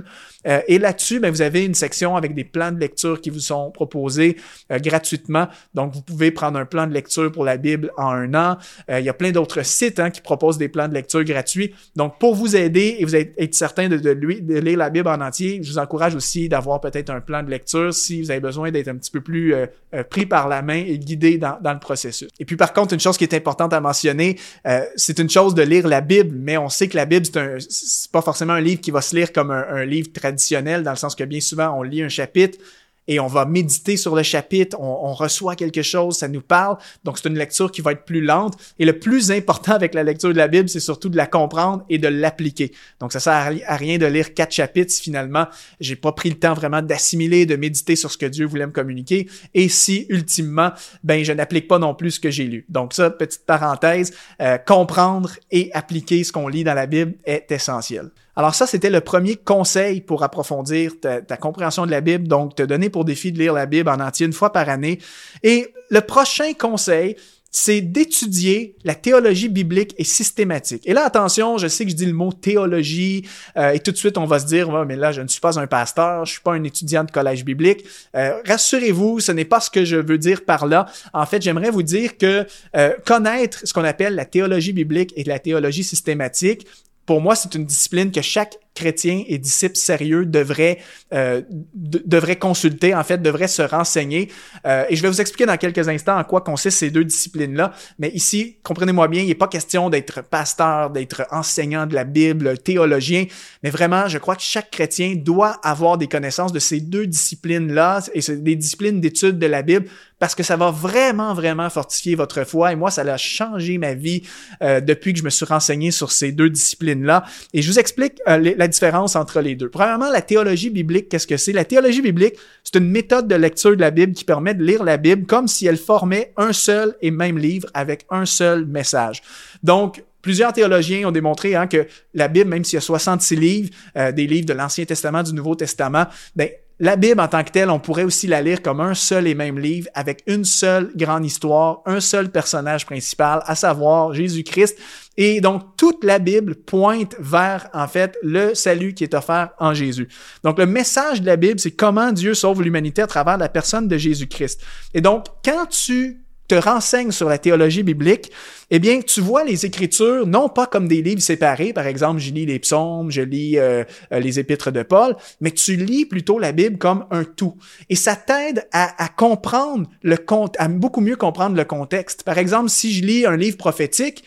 Euh, 0.47 0.61
et 0.69 0.79
là-dessus, 0.79 1.19
ben, 1.19 1.31
vous 1.31 1.41
avez 1.41 1.65
une 1.65 1.73
section 1.73 2.15
avec 2.15 2.33
des 2.33 2.45
plans 2.45 2.71
de 2.71 2.79
lecture 2.79 3.19
qui 3.19 3.29
vous 3.29 3.39
sont 3.39 3.69
proposés 3.71 4.37
gratuitement. 4.69 5.47
Donc, 5.73 5.93
vous 5.93 6.01
pouvez 6.01 6.31
prendre 6.31 6.57
un 6.57 6.65
plan 6.65 6.87
de 6.87 6.93
lecture 6.93 7.31
pour 7.31 7.43
la 7.43 7.57
Bible 7.57 7.91
en 7.97 8.09
un 8.09 8.33
an. 8.33 8.57
il 8.89 9.03
y 9.03 9.09
a 9.09 9.13
plein 9.13 9.31
d'autres 9.31 9.65
sites 9.65 9.99
hein, 9.99 10.09
qui 10.09 10.21
proposent 10.21 10.57
des 10.57 10.69
plans 10.69 10.87
de 10.87 10.93
lecture 10.93 11.23
gratuits. 11.23 11.73
Donc, 11.95 12.17
pour 12.19 12.35
vous 12.35 12.55
aider 12.55 12.97
et 12.99 13.05
vous 13.05 13.15
être 13.15 13.55
certain 13.55 13.89
de, 13.89 13.97
de, 13.97 14.13
de 14.13 14.59
lire 14.59 14.77
la 14.77 14.89
Bible 14.89 15.09
en 15.09 15.19
entier, 15.19 15.59
je 15.61 15.71
vous 15.71 15.79
encourage 15.79 16.15
aussi 16.15 16.36
d'avoir 16.47 16.79
peut-être 16.79 17.09
un 17.09 17.21
plan 17.21 17.41
de 17.43 17.49
lecture 17.49 17.93
si 17.93 18.21
vous 18.21 18.31
avez 18.31 18.39
besoin 18.39 18.71
d'être 18.71 18.87
un 18.87 18.95
petit 18.95 19.11
peu 19.11 19.21
plus 19.21 19.53
euh, 19.53 19.65
euh, 19.93 20.03
pris 20.03 20.25
par 20.25 20.47
la 20.47 20.61
main 20.61 20.83
et 20.85 20.97
guidé 20.99 21.37
dans, 21.37 21.57
le 21.63 21.79
processus. 21.79 22.29
Et 22.39 22.45
puis 22.45 22.55
par 22.55 22.73
contre, 22.73 22.93
une 22.93 22.99
chose 22.99 23.17
qui 23.17 23.23
est 23.23 23.33
importante 23.33 23.73
à 23.73 23.81
mentionner, 23.81 24.37
euh, 24.67 24.81
c'est 24.95 25.19
une 25.19 25.29
chose 25.29 25.55
de 25.55 25.63
lire 25.63 25.87
la 25.87 26.01
Bible, 26.01 26.35
mais 26.39 26.57
on 26.57 26.69
sait 26.69 26.87
que 26.87 26.95
la 26.95 27.05
Bible, 27.05 27.25
c'est 27.25 28.11
pas 28.11 28.21
forcément 28.21 28.53
un 28.53 28.61
livre 28.61 28.81
qui 28.81 28.91
va 28.91 29.01
se 29.01 29.15
lire 29.15 29.33
comme 29.33 29.51
un 29.51 29.85
livre 29.85 30.11
traditionnel, 30.13 30.83
dans 30.83 30.91
le 30.91 30.97
sens 30.97 31.15
que 31.15 31.23
bien 31.23 31.39
souvent, 31.39 31.77
on 31.77 31.83
lit 31.83 32.03
un 32.03 32.09
chapitre, 32.09 32.59
et 33.07 33.19
on 33.19 33.27
va 33.27 33.45
méditer 33.45 33.97
sur 33.97 34.15
le 34.15 34.23
chapitre, 34.23 34.77
on, 34.79 35.13
reçoit 35.13 35.55
quelque 35.55 35.81
chose, 35.81 36.17
ça 36.17 36.27
nous 36.27 36.41
parle. 36.41 36.77
Donc, 37.03 37.17
c'est 37.17 37.29
une 37.29 37.37
lecture 37.37 37.71
qui 37.71 37.81
va 37.81 37.93
être 37.93 38.03
plus 38.03 38.21
lente. 38.21 38.55
Et 38.77 38.85
le 38.85 38.99
plus 38.99 39.31
important 39.31 39.71
avec 39.71 39.93
la 39.93 40.03
lecture 40.03 40.29
de 40.29 40.37
la 40.37 40.47
Bible, 40.47 40.69
c'est 40.69 40.79
surtout 40.79 41.09
de 41.09 41.17
la 41.17 41.25
comprendre 41.25 41.83
et 41.89 41.97
de 41.97 42.07
l'appliquer. 42.07 42.71
Donc, 42.99 43.13
ça 43.13 43.19
sert 43.19 43.33
à 43.65 43.75
rien 43.75 43.97
de 43.97 44.05
lire 44.05 44.33
quatre 44.33 44.51
chapitres 44.51 44.91
si 44.91 45.01
finalement, 45.01 45.47
j'ai 45.79 45.95
pas 45.95 46.11
pris 46.11 46.29
le 46.29 46.35
temps 46.35 46.53
vraiment 46.53 46.81
d'assimiler, 46.81 47.45
de 47.45 47.55
méditer 47.55 47.95
sur 47.95 48.11
ce 48.11 48.17
que 48.17 48.25
Dieu 48.25 48.45
voulait 48.45 48.67
me 48.67 48.71
communiquer. 48.71 49.27
Et 49.53 49.69
si, 49.69 50.05
ultimement, 50.09 50.71
ben, 51.03 51.23
je 51.23 51.31
n'applique 51.31 51.67
pas 51.67 51.79
non 51.79 51.95
plus 51.95 52.11
ce 52.11 52.19
que 52.19 52.29
j'ai 52.29 52.45
lu. 52.45 52.65
Donc, 52.69 52.93
ça, 52.93 53.09
petite 53.09 53.45
parenthèse, 53.45 54.13
euh, 54.41 54.57
comprendre 54.57 55.31
et 55.49 55.71
appliquer 55.73 56.23
ce 56.23 56.31
qu'on 56.31 56.47
lit 56.47 56.63
dans 56.63 56.73
la 56.73 56.85
Bible 56.85 57.15
est 57.25 57.51
essentiel. 57.51 58.11
Alors 58.37 58.53
ça, 58.53 58.67
c'était 58.67 58.91
le 58.91 59.01
premier 59.01 59.35
conseil 59.35 59.99
pour 59.99 60.23
approfondir 60.23 60.93
ta, 61.01 61.37
compréhension 61.37 61.87
de 61.87 61.91
la 61.91 62.01
Bible, 62.01 62.27
donc 62.27 62.53
te 62.53 62.61
donner 62.61 62.91
pour 62.91 63.03
défi 63.03 63.31
de 63.31 63.39
lire 63.39 63.51
la 63.51 63.65
Bible 63.65 63.89
en 63.89 63.99
entier 63.99 64.27
une 64.27 64.33
fois 64.33 64.53
par 64.53 64.69
année. 64.69 64.99
Et 65.41 65.73
le 65.89 66.01
prochain 66.01 66.53
conseil, 66.53 67.15
c'est 67.49 67.81
d'étudier 67.81 68.75
la 68.83 68.93
théologie 68.93 69.49
biblique 69.49 69.95
et 69.97 70.03
systématique. 70.03 70.83
Et 70.85 70.93
là, 70.93 71.05
attention, 71.05 71.57
je 71.57 71.67
sais 71.67 71.85
que 71.85 71.89
je 71.89 71.95
dis 71.95 72.05
le 72.05 72.13
mot 72.13 72.31
théologie 72.31 73.27
euh, 73.57 73.71
et 73.71 73.79
tout 73.79 73.91
de 73.91 73.97
suite 73.97 74.19
on 74.19 74.25
va 74.25 74.37
se 74.37 74.45
dire, 74.45 74.85
mais 74.85 74.95
là, 74.95 75.11
je 75.11 75.21
ne 75.21 75.27
suis 75.27 75.41
pas 75.41 75.57
un 75.57 75.65
pasteur, 75.65 76.23
je 76.25 76.33
suis 76.33 76.41
pas 76.41 76.53
un 76.53 76.63
étudiant 76.63 77.03
de 77.05 77.09
collège 77.09 77.43
biblique. 77.43 77.85
Euh, 78.15 78.39
rassurez-vous, 78.45 79.19
ce 79.19 79.31
n'est 79.31 79.45
pas 79.45 79.61
ce 79.61 79.71
que 79.71 79.83
je 79.83 79.95
veux 79.95 80.19
dire 80.19 80.45
par 80.45 80.67
là. 80.67 80.85
En 81.13 81.25
fait, 81.25 81.41
j'aimerais 81.41 81.71
vous 81.71 81.81
dire 81.81 82.17
que 82.19 82.45
euh, 82.75 82.93
connaître 83.03 83.61
ce 83.63 83.73
qu'on 83.73 83.85
appelle 83.85 84.13
la 84.13 84.25
théologie 84.25 84.73
biblique 84.73 85.11
et 85.15 85.23
la 85.23 85.39
théologie 85.39 85.83
systématique, 85.83 86.67
pour 87.07 87.21
moi, 87.21 87.35
c'est 87.35 87.55
une 87.55 87.65
discipline 87.65 88.11
que 88.11 88.21
chaque 88.21 88.57
chrétien 88.77 89.23
et 89.27 89.39
disciple 89.39 89.75
sérieux 89.75 90.23
devrait, 90.23 90.77
euh, 91.11 91.41
devrait 91.73 92.35
consulter, 92.35 92.93
en 92.93 93.03
fait, 93.03 93.19
devrait 93.19 93.47
se 93.47 93.63
renseigner. 93.63 94.29
Euh, 94.67 94.85
et 94.87 94.95
je 94.95 95.01
vais 95.01 95.09
vous 95.09 95.19
expliquer 95.19 95.47
dans 95.47 95.57
quelques 95.57 95.89
instants 95.89 96.19
en 96.19 96.23
quoi 96.23 96.41
consistent 96.41 96.77
ces 96.77 96.91
deux 96.91 97.03
disciplines-là. 97.03 97.73
Mais 97.97 98.09
ici, 98.09 98.57
comprenez-moi 98.61 99.07
bien, 99.07 99.23
il 99.23 99.29
n'est 99.29 99.35
pas 99.35 99.47
question 99.47 99.89
d'être 99.89 100.21
pasteur, 100.21 100.91
d'être 100.91 101.25
enseignant 101.31 101.87
de 101.87 101.95
la 101.95 102.03
Bible, 102.03 102.59
théologien, 102.59 103.25
mais 103.63 103.71
vraiment, 103.71 104.07
je 104.07 104.19
crois 104.19 104.35
que 104.35 104.43
chaque 104.43 104.69
chrétien 104.69 105.15
doit 105.15 105.59
avoir 105.63 105.97
des 105.97 106.07
connaissances 106.07 106.53
de 106.53 106.59
ces 106.59 106.79
deux 106.79 107.07
disciplines-là, 107.07 108.03
et 108.13 108.21
des 108.35 108.55
disciplines 108.55 109.01
d'étude 109.01 109.39
de 109.39 109.47
la 109.47 109.63
Bible, 109.63 109.87
parce 110.19 110.33
que 110.35 110.43
ça 110.43 110.55
va 110.55 110.71
vraiment, 110.71 111.33
vraiment 111.33 111.69
fortifier 111.69 112.15
votre 112.15 112.43
foi. 112.43 112.71
Et 112.71 112.75
moi, 112.75 112.91
ça 112.91 113.01
a 113.01 113.17
changé 113.17 113.77
ma 113.77 113.93
vie 113.93 114.23
euh, 114.63 114.81
depuis 114.81 115.13
que 115.13 115.19
je 115.19 115.23
me 115.23 115.29
suis 115.29 115.45
renseigné 115.45 115.91
sur 115.91 116.11
ces 116.11 116.31
deux 116.31 116.49
disciplines-là. 116.49 117.23
Et 117.53 117.61
je 117.61 117.71
vous 117.71 117.79
explique 117.79 118.19
la 118.25 118.66
différence 118.67 119.15
entre 119.15 119.41
les 119.41 119.55
deux. 119.55 119.69
Premièrement, 119.69 120.09
la 120.09 120.21
théologie 120.21 120.69
biblique, 120.69 121.09
qu'est-ce 121.09 121.27
que 121.27 121.37
c'est? 121.37 121.53
La 121.53 121.65
théologie 121.65 122.01
biblique, 122.01 122.35
c'est 122.63 122.77
une 122.77 122.89
méthode 122.89 123.27
de 123.27 123.35
lecture 123.35 123.75
de 123.75 123.81
la 123.81 123.91
Bible 123.91 124.13
qui 124.13 124.23
permet 124.23 124.53
de 124.53 124.63
lire 124.63 124.83
la 124.83 124.97
Bible 124.97 125.25
comme 125.25 125.47
si 125.47 125.65
elle 125.67 125.77
formait 125.77 126.33
un 126.37 126.53
seul 126.53 126.95
et 127.01 127.11
même 127.11 127.37
livre 127.37 127.67
avec 127.73 128.05
un 128.09 128.25
seul 128.25 128.65
message. 128.65 129.21
Donc, 129.63 130.03
Plusieurs 130.27 130.51
théologiens 130.51 131.07
ont 131.07 131.11
démontré 131.11 131.55
hein, 131.55 131.67
que 131.67 131.87
la 132.13 132.27
Bible, 132.27 132.49
même 132.49 132.65
s'il 132.65 132.75
y 132.75 132.77
a 132.79 132.81
66 132.81 133.35
livres, 133.37 133.69
euh, 133.95 134.11
des 134.11 134.27
livres 134.27 134.45
de 134.45 134.51
l'Ancien 134.51 134.83
Testament, 134.83 135.23
du 135.23 135.31
Nouveau 135.31 135.55
Testament, 135.55 136.05
ben, 136.35 136.49
la 136.79 136.95
Bible 136.95 137.19
en 137.19 137.27
tant 137.27 137.43
que 137.43 137.51
telle, 137.51 137.69
on 137.69 137.79
pourrait 137.79 138.03
aussi 138.03 138.27
la 138.27 138.41
lire 138.41 138.61
comme 138.61 138.81
un 138.81 138.93
seul 138.93 139.25
et 139.27 139.33
même 139.33 139.57
livre 139.57 139.87
avec 139.93 140.21
une 140.27 140.45
seule 140.45 140.91
grande 140.95 141.25
histoire, 141.25 141.81
un 141.85 141.99
seul 141.99 142.29
personnage 142.29 142.85
principal, 142.85 143.41
à 143.45 143.55
savoir 143.55 144.13
Jésus-Christ. 144.13 144.77
Et 145.17 145.41
donc, 145.41 145.63
toute 145.77 146.03
la 146.03 146.19
Bible 146.19 146.55
pointe 146.55 147.15
vers, 147.19 147.69
en 147.73 147.87
fait, 147.87 148.17
le 148.21 148.53
salut 148.53 148.93
qui 148.93 149.03
est 149.03 149.15
offert 149.15 149.49
en 149.59 149.73
Jésus. 149.73 150.07
Donc, 150.43 150.59
le 150.59 150.67
message 150.67 151.21
de 151.21 151.25
la 151.25 151.35
Bible, 151.35 151.59
c'est 151.59 151.71
comment 151.71 152.11
Dieu 152.11 152.35
sauve 152.35 152.61
l'humanité 152.61 153.01
à 153.01 153.07
travers 153.07 153.37
la 153.37 153.49
personne 153.49 153.87
de 153.87 153.97
Jésus-Christ. 153.97 154.61
Et 154.93 155.01
donc, 155.01 155.25
quand 155.43 155.65
tu 155.65 156.21
te 156.47 156.55
renseigne 156.55 157.11
sur 157.11 157.27
la 157.27 157.37
théologie 157.37 157.83
biblique, 157.83 158.31
eh 158.69 158.79
bien, 158.79 159.01
tu 159.01 159.21
vois 159.21 159.43
les 159.43 159.65
Écritures 159.65 160.25
non 160.25 160.49
pas 160.49 160.65
comme 160.65 160.87
des 160.87 161.01
livres 161.01 161.21
séparés, 161.21 161.73
par 161.73 161.87
exemple, 161.87 162.19
je 162.19 162.31
lis 162.31 162.45
les 162.45 162.59
psaumes, 162.59 163.11
je 163.11 163.21
lis 163.21 163.57
euh, 163.57 163.83
euh, 164.13 164.19
les 164.19 164.39
épîtres 164.39 164.71
de 164.71 164.83
Paul, 164.83 165.15
mais 165.41 165.51
tu 165.51 165.75
lis 165.75 166.05
plutôt 166.05 166.39
la 166.39 166.53
Bible 166.53 166.77
comme 166.77 167.05
un 167.11 167.23
tout. 167.25 167.57
Et 167.89 167.95
ça 167.95 168.15
t'aide 168.15 168.65
à, 168.71 169.03
à, 169.03 169.09
comprendre 169.09 169.89
le 170.03 170.17
à 170.57 170.67
beaucoup 170.69 171.01
mieux 171.01 171.17
comprendre 171.17 171.55
le 171.57 171.65
contexte. 171.65 172.23
Par 172.23 172.37
exemple, 172.37 172.69
si 172.69 172.93
je 172.93 173.03
lis 173.03 173.25
un 173.25 173.35
livre 173.35 173.57
prophétique, 173.57 174.23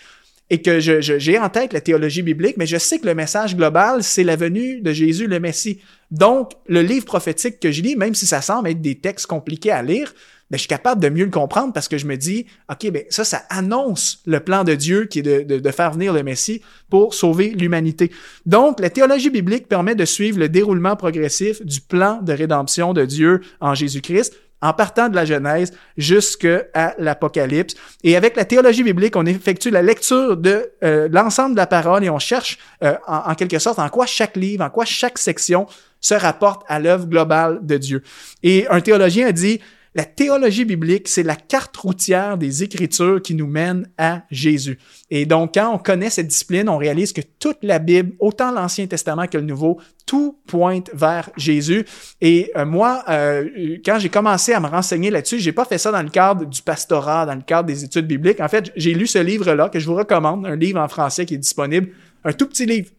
et 0.51 0.61
que 0.63 0.81
j'ai 0.81 1.01
je, 1.01 1.41
en 1.41 1.49
tête 1.49 1.73
la 1.73 1.81
théologie 1.81 2.23
biblique, 2.23 2.57
mais 2.57 2.67
je 2.67 2.77
sais 2.77 2.99
que 2.99 3.07
le 3.07 3.15
message 3.15 3.57
global, 3.57 4.03
c'est 4.03 4.25
la 4.25 4.37
venue 4.37 4.81
de 4.81 4.93
Jésus 4.93 5.29
le 5.29 5.39
Messie. 5.39 5.81
Donc, 6.11 6.53
le 6.67 6.83
livre 6.83 7.05
prophétique 7.05 7.61
que 7.61 7.71
je 7.71 7.83
lis, 7.83 7.95
même 7.95 8.17
si 8.17 8.27
ça 8.27 8.43
semble 8.43 8.69
être 8.69 8.81
des 8.81 8.97
textes 8.97 9.27
compliqués 9.27 9.71
à 9.71 9.83
lire, 9.83 10.13
ben, 10.51 10.57
je 10.57 10.63
suis 10.63 10.69
capable 10.69 11.01
de 11.01 11.09
mieux 11.09 11.25
le 11.25 11.31
comprendre 11.31 11.73
parce 11.73 11.87
que 11.87 11.97
je 11.97 12.07
me 12.07 12.17
dis, 12.17 12.47
OK, 12.69 12.91
ben, 12.91 13.05
ça, 13.11 13.23
ça 13.23 13.45
annonce 13.49 14.21
le 14.27 14.41
plan 14.41 14.65
de 14.65 14.75
Dieu 14.75 15.05
qui 15.05 15.21
est 15.21 15.23
de, 15.23 15.43
de, 15.43 15.61
de 15.61 15.71
faire 15.71 15.93
venir 15.93 16.13
le 16.13 16.25
Messie 16.25 16.61
pour 16.89 17.15
sauver 17.15 17.51
l'humanité. 17.51 18.11
Donc, 18.45 18.81
la 18.81 18.91
théologie 18.91 19.31
biblique 19.31 19.69
permet 19.69 19.95
de 19.95 20.05
suivre 20.05 20.41
le 20.41 20.49
déroulement 20.49 20.97
progressif 20.97 21.65
du 21.65 21.81
plan 21.81 22.21
de 22.23 22.33
rédemption 22.33 22.93
de 22.93 23.05
Dieu 23.05 23.43
en 23.61 23.75
Jésus-Christ 23.75 24.35
en 24.63 24.73
partant 24.73 25.09
de 25.09 25.17
la 25.17 25.25
Genèse 25.25 25.73
jusqu'à 25.97 26.95
l'Apocalypse. 26.99 27.75
Et 28.05 28.17
avec 28.17 28.37
la 28.37 28.45
théologie 28.45 28.83
biblique, 28.83 29.17
on 29.17 29.27
effectue 29.27 29.71
la 29.71 29.83
lecture 29.83 30.37
de 30.37 30.73
euh, 30.85 31.09
l'ensemble 31.11 31.53
de 31.53 31.61
la 31.61 31.67
parole 31.67 32.05
et 32.05 32.11
on 32.11 32.19
cherche 32.19 32.59
euh, 32.83 32.95
en, 33.07 33.31
en 33.31 33.35
quelque 33.35 33.59
sorte 33.59 33.79
en 33.79 33.89
quoi 33.89 34.07
chaque 34.07 34.37
livre, 34.37 34.65
en 34.65 34.71
quoi 34.71 34.85
chaque 34.85 35.19
section 35.19 35.67
se 36.01 36.15
rapporte 36.15 36.63
à 36.67 36.79
l'œuvre 36.79 37.07
globale 37.07 37.61
de 37.63 37.77
Dieu. 37.77 38.03
Et 38.43 38.67
un 38.69 38.81
théologien 38.81 39.29
a 39.29 39.33
dit, 39.33 39.61
la 39.95 40.05
théologie 40.05 40.65
biblique, 40.65 41.09
c'est 41.09 41.25
la 41.25 41.35
carte 41.35 41.77
routière 41.77 42.39
des 42.39 42.63
Écritures 42.63 43.21
qui 43.21 43.35
nous 43.35 43.49
mène 43.49 43.91
à 43.99 44.23
Jésus. 44.31 44.79
Et 45.11 45.27
donc, 45.27 45.55
quand 45.55 45.75
on 45.75 45.79
connaît 45.79 46.11
cette 46.11 46.29
discipline, 46.29 46.69
on 46.69 46.77
réalise 46.77 47.13
que 47.13 47.23
toute 47.41 47.59
la 47.63 47.81
Bible, 47.81 48.13
autant 48.21 48.53
l'Ancien 48.53 48.87
Testament 48.87 49.27
que 49.27 49.37
le 49.37 49.45
Nouveau, 49.45 49.81
tout 50.07 50.39
pointe 50.47 50.91
vers 50.95 51.31
Jésus. 51.37 51.85
Et 52.21 52.53
euh, 52.57 52.65
moi, 52.65 53.03
euh, 53.09 53.79
quand 53.85 53.99
j'ai 53.99 54.11
commencé 54.11 54.53
à 54.53 54.61
me 54.61 54.69
renseigner 54.69 55.11
là-dessus, 55.11 55.41
j'ai 55.41 55.53
pas 55.53 55.65
fait 55.65 55.79
ça 55.79 55.91
dans 55.91 56.03
le 56.03 56.11
cadre 56.11 56.45
du 56.45 56.63
pastorat, 56.63 57.27
dans 57.27 57.35
le 57.35 57.43
cadre 57.43 57.67
des 57.67 57.83
études 57.83 58.07
bibliques. 58.07 58.41
En 58.41 58.49
fait, 58.49 58.71
j'ai 58.77 58.95
lu 58.95 59.09
ce 59.09 59.19
livre-là 59.19 59.71
que 59.71 59.81
je 59.81 59.87
vous 59.87 59.97
recommande, 59.97 60.47
un 60.47 60.57
livre 60.57 60.79
en 60.81 60.89
français 60.89 61.27
qui 61.27 61.35
est 61.35 61.39
disponible, 61.39 61.89
un 62.25 62.33
tout 62.33 62.47
petit 62.47 62.67
livre 62.67 62.91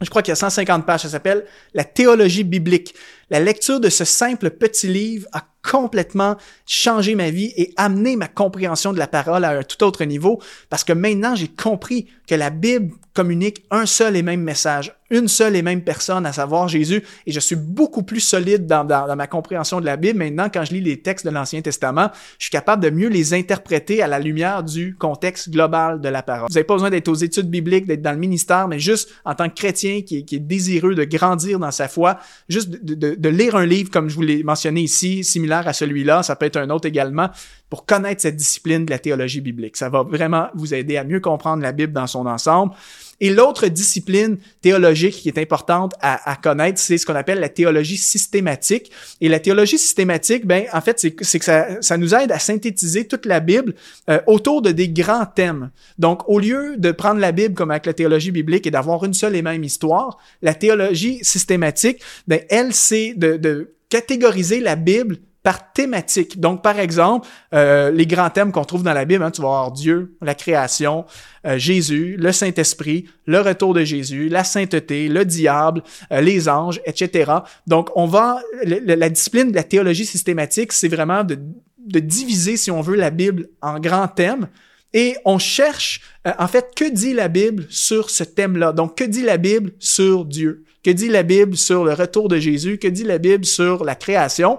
je 0.00 0.10
crois 0.10 0.22
qu'il 0.22 0.30
y 0.30 0.32
a 0.32 0.36
150 0.36 0.86
pages, 0.86 1.02
ça 1.02 1.08
s'appelle 1.08 1.44
La 1.74 1.84
théologie 1.84 2.44
biblique. 2.44 2.94
La 3.30 3.40
lecture 3.40 3.80
de 3.80 3.88
ce 3.88 4.04
simple 4.04 4.50
petit 4.50 4.86
livre 4.86 5.26
a 5.32 5.44
complètement 5.70 6.36
changé 6.66 7.14
ma 7.14 7.30
vie 7.30 7.52
et 7.56 7.72
amené 7.76 8.16
ma 8.16 8.28
compréhension 8.28 8.92
de 8.92 8.98
la 8.98 9.06
parole 9.06 9.44
à 9.44 9.50
un 9.50 9.62
tout 9.62 9.84
autre 9.84 10.04
niveau. 10.04 10.40
Parce 10.70 10.84
que 10.84 10.92
maintenant 10.92 11.34
j'ai 11.34 11.48
compris 11.48 12.06
que 12.26 12.34
la 12.34 12.50
Bible 12.50 12.94
communique 13.18 13.64
un 13.72 13.84
seul 13.84 14.14
et 14.14 14.22
même 14.22 14.42
message, 14.42 14.94
une 15.10 15.26
seule 15.26 15.56
et 15.56 15.62
même 15.62 15.82
personne, 15.82 16.24
à 16.24 16.32
savoir 16.32 16.68
Jésus, 16.68 17.02
et 17.26 17.32
je 17.32 17.40
suis 17.40 17.56
beaucoup 17.56 18.04
plus 18.04 18.20
solide 18.20 18.64
dans, 18.68 18.84
ma 19.16 19.26
compréhension 19.26 19.80
de 19.80 19.86
la 19.86 19.96
Bible. 19.96 20.20
Maintenant, 20.20 20.48
quand 20.52 20.64
je 20.64 20.72
lis 20.72 20.80
les 20.80 21.00
textes 21.00 21.26
de 21.26 21.32
l'Ancien 21.32 21.60
Testament, 21.60 22.12
je 22.38 22.44
suis 22.44 22.52
capable 22.52 22.80
de 22.80 22.90
mieux 22.90 23.08
les 23.08 23.34
interpréter 23.34 24.02
à 24.02 24.06
la 24.06 24.20
lumière 24.20 24.62
du 24.62 24.94
contexte 24.94 25.50
global 25.50 26.00
de 26.00 26.08
la 26.08 26.22
parole. 26.22 26.46
Vous 26.48 26.54
n'avez 26.54 26.62
pas 26.62 26.74
besoin 26.74 26.90
d'être 26.90 27.08
aux 27.08 27.14
études 27.16 27.50
bibliques, 27.50 27.86
d'être 27.86 28.02
dans 28.02 28.12
le 28.12 28.18
ministère, 28.18 28.68
mais 28.68 28.78
juste 28.78 29.10
en 29.24 29.34
tant 29.34 29.48
que 29.48 29.54
chrétien 29.54 30.02
qui 30.02 30.18
est, 30.18 30.38
désireux 30.38 30.94
de 30.94 31.02
grandir 31.02 31.58
dans 31.58 31.72
sa 31.72 31.88
foi, 31.88 32.20
juste 32.48 32.70
de 32.70 33.28
lire 33.28 33.56
un 33.56 33.66
livre, 33.66 33.90
comme 33.90 34.08
je 34.08 34.14
vous 34.14 34.22
l'ai 34.22 34.44
mentionné 34.44 34.82
ici, 34.82 35.24
similaire 35.24 35.66
à 35.66 35.72
celui-là, 35.72 36.22
ça 36.22 36.36
peut 36.36 36.46
être 36.46 36.58
un 36.58 36.70
autre 36.70 36.86
également, 36.86 37.30
pour 37.70 37.84
connaître 37.84 38.22
cette 38.22 38.36
discipline 38.36 38.86
de 38.86 38.90
la 38.90 38.98
théologie 38.98 39.40
biblique. 39.40 39.76
Ça 39.76 39.88
va 39.88 40.02
vraiment 40.02 40.48
vous 40.54 40.74
aider 40.74 40.96
à 40.96 41.04
mieux 41.04 41.20
comprendre 41.20 41.62
la 41.62 41.72
Bible 41.72 41.92
dans 41.92 42.06
son 42.06 42.26
ensemble. 42.26 42.72
Et 43.20 43.30
l'autre 43.30 43.66
discipline 43.66 44.38
théologique 44.60 45.16
qui 45.16 45.28
est 45.28 45.38
importante 45.38 45.94
à, 46.00 46.36
connaître, 46.36 46.78
c'est 46.78 46.98
ce 46.98 47.04
qu'on 47.04 47.16
appelle 47.16 47.40
la 47.40 47.48
théologie 47.48 47.96
systématique. 47.96 48.92
Et 49.20 49.28
la 49.28 49.40
théologie 49.40 49.78
systématique, 49.78 50.46
ben 50.46 50.66
en 50.72 50.80
fait, 50.80 51.00
c'est 51.00 51.10
que 51.10 51.44
ça, 51.44 51.82
ça, 51.82 51.96
nous 51.96 52.14
aide 52.14 52.30
à 52.30 52.38
synthétiser 52.38 53.08
toute 53.08 53.26
la 53.26 53.40
Bible 53.40 53.74
euh, 54.08 54.20
autour 54.26 54.62
de 54.62 54.70
des 54.70 54.88
grands 54.88 55.26
thèmes. 55.26 55.70
Donc, 55.98 56.28
au 56.28 56.38
lieu 56.38 56.76
de 56.76 56.92
prendre 56.92 57.20
la 57.20 57.32
Bible 57.32 57.54
comme 57.54 57.72
avec 57.72 57.86
la 57.86 57.92
théologie 57.92 58.30
biblique 58.30 58.66
et 58.68 58.70
d'avoir 58.70 59.04
une 59.04 59.14
seule 59.14 59.34
et 59.34 59.42
même 59.42 59.64
histoire, 59.64 60.18
la 60.40 60.54
théologie 60.54 61.18
systématique, 61.22 62.00
ben 62.28 62.40
elle, 62.48 62.72
c'est 62.72 63.14
de 63.16 63.74
catégoriser 63.88 64.60
la 64.60 64.76
Bible 64.76 65.16
par 65.48 65.72
thématique. 65.72 66.38
Donc, 66.38 66.62
par 66.62 66.78
exemple, 66.78 67.26
euh, 67.54 67.90
les 67.90 68.04
grands 68.04 68.28
thèmes 68.28 68.52
qu'on 68.52 68.66
trouve 68.66 68.82
dans 68.82 68.92
la 68.92 69.06
Bible, 69.06 69.24
hein, 69.24 69.30
tu 69.30 69.40
vas 69.40 69.48
avoir 69.48 69.72
Dieu, 69.72 70.14
la 70.20 70.34
création, 70.34 71.06
euh, 71.46 71.56
Jésus, 71.56 72.16
le 72.18 72.32
Saint-Esprit, 72.32 73.06
le 73.24 73.40
retour 73.40 73.72
de 73.72 73.82
Jésus, 73.82 74.28
la 74.28 74.44
sainteté, 74.44 75.08
le 75.08 75.24
diable, 75.24 75.82
euh, 76.12 76.20
les 76.20 76.50
anges, 76.50 76.82
etc. 76.84 77.32
Donc, 77.66 77.88
on 77.96 78.04
va, 78.04 78.42
la, 78.62 79.08
discipline 79.08 79.50
de 79.50 79.56
la 79.56 79.62
théologie 79.62 80.04
systématique, 80.04 80.70
c'est 80.74 80.88
vraiment 80.88 81.24
de, 81.24 81.38
de 81.78 81.98
diviser, 81.98 82.58
si 82.58 82.70
on 82.70 82.82
veut, 82.82 82.96
la 82.96 83.08
Bible 83.08 83.48
en 83.62 83.80
grands 83.80 84.08
thèmes. 84.08 84.48
Et 84.92 85.16
on 85.24 85.38
cherche, 85.38 86.02
en 86.38 86.46
fait, 86.46 86.74
que 86.76 86.90
dit 86.90 87.14
la 87.14 87.28
Bible 87.28 87.64
sur 87.70 88.10
ce 88.10 88.22
thème-là? 88.22 88.72
Donc, 88.72 88.98
que 88.98 89.04
dit 89.04 89.22
la 89.22 89.38
Bible 89.38 89.72
sur 89.78 90.26
Dieu? 90.26 90.64
Que 90.84 90.90
dit 90.90 91.08
la 91.08 91.22
Bible 91.22 91.56
sur 91.56 91.86
le 91.86 91.94
retour 91.94 92.28
de 92.28 92.38
Jésus? 92.38 92.76
Que 92.76 92.88
dit 92.88 93.04
la 93.04 93.16
Bible 93.16 93.46
sur 93.46 93.82
la 93.82 93.94
création? 93.94 94.58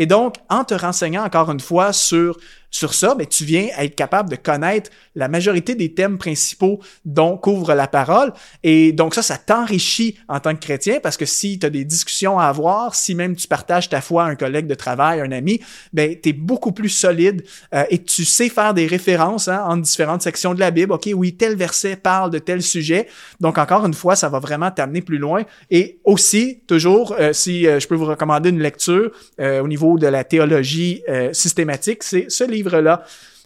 Et 0.00 0.06
donc, 0.06 0.36
en 0.48 0.64
te 0.64 0.72
renseignant 0.72 1.26
encore 1.26 1.50
une 1.50 1.60
fois 1.60 1.92
sur 1.92 2.38
sur 2.70 2.94
ça, 2.94 3.14
mais 3.18 3.26
tu 3.26 3.44
viens 3.44 3.68
à 3.76 3.84
être 3.84 3.96
capable 3.96 4.30
de 4.30 4.36
connaître 4.36 4.90
la 5.16 5.28
majorité 5.28 5.74
des 5.74 5.92
thèmes 5.92 6.18
principaux 6.18 6.80
dont 7.04 7.36
couvre 7.36 7.74
la 7.74 7.88
parole. 7.88 8.32
Et 8.62 8.92
donc 8.92 9.14
ça, 9.14 9.22
ça 9.22 9.36
t'enrichit 9.36 10.16
en 10.28 10.38
tant 10.40 10.54
que 10.54 10.60
chrétien 10.60 11.00
parce 11.02 11.16
que 11.16 11.26
si 11.26 11.58
tu 11.58 11.66
as 11.66 11.70
des 11.70 11.84
discussions 11.84 12.38
à 12.38 12.44
avoir, 12.44 12.94
si 12.94 13.14
même 13.14 13.34
tu 13.34 13.48
partages 13.48 13.88
ta 13.88 14.00
foi 14.00 14.24
à 14.24 14.26
un 14.26 14.36
collègue 14.36 14.66
de 14.66 14.74
travail, 14.74 15.20
un 15.20 15.32
ami, 15.32 15.60
ben 15.92 16.16
tu 16.20 16.28
es 16.28 16.32
beaucoup 16.32 16.72
plus 16.72 16.88
solide 16.88 17.44
euh, 17.74 17.84
et 17.90 18.02
tu 18.02 18.24
sais 18.24 18.48
faire 18.48 18.72
des 18.72 18.86
références 18.86 19.48
hein, 19.48 19.64
en 19.66 19.76
différentes 19.76 20.22
sections 20.22 20.54
de 20.54 20.60
la 20.60 20.70
Bible. 20.70 20.92
OK, 20.92 21.10
oui, 21.14 21.34
tel 21.34 21.56
verset 21.56 21.96
parle 21.96 22.30
de 22.30 22.38
tel 22.38 22.62
sujet. 22.62 23.08
Donc 23.40 23.58
encore 23.58 23.84
une 23.84 23.94
fois, 23.94 24.14
ça 24.14 24.28
va 24.28 24.38
vraiment 24.38 24.70
t'amener 24.70 25.00
plus 25.00 25.18
loin. 25.18 25.42
Et 25.70 25.98
aussi, 26.04 26.62
toujours, 26.68 27.16
euh, 27.18 27.32
si 27.32 27.66
euh, 27.66 27.80
je 27.80 27.88
peux 27.88 27.96
vous 27.96 28.06
recommander 28.06 28.50
une 28.50 28.60
lecture 28.60 29.10
au 29.38 29.68
niveau 29.68 29.98
de 29.98 30.06
la 30.06 30.24
théologie 30.24 31.02
systématique, 31.32 32.02
c'est 32.02 32.26
ce 32.28 32.44
livre 32.44 32.59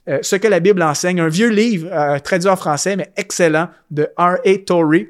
Euh, 0.09 0.18
ce 0.23 0.37
que 0.37 0.49
la 0.49 0.61
Bible 0.61 0.83
enseigne, 0.83 1.21
un 1.21 1.28
vieux 1.28 1.49
livre 1.49 1.88
euh, 1.90 2.18
traduit 2.18 2.49
en 2.49 2.56
français, 2.56 2.97
mais 2.97 3.11
excellent, 3.16 3.68
de 3.90 4.09
R.A. 4.18 4.59
Torrey. 4.66 5.09